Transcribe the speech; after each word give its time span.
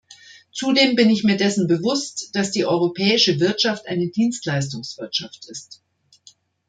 Zudem 0.51 0.95
bin 0.95 1.11
ich 1.11 1.23
mir 1.23 1.37
dessen 1.37 1.67
bewusst, 1.67 2.31
dass 2.35 2.49
die 2.49 2.65
europäische 2.65 3.39
Wirtschaft 3.39 3.85
eine 3.85 4.07
Dienstleistungswirtschaft 4.07 5.45
ist. 5.47 5.83